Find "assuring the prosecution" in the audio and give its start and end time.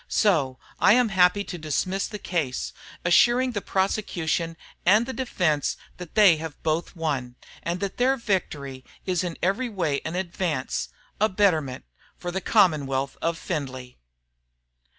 3.05-4.57